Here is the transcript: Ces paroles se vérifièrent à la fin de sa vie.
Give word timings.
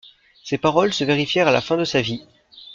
Ces 0.43 0.57
paroles 0.57 0.93
se 0.95 1.03
vérifièrent 1.03 1.47
à 1.47 1.51
la 1.51 1.61
fin 1.61 1.77
de 1.77 1.83
sa 1.83 2.01
vie. 2.01 2.25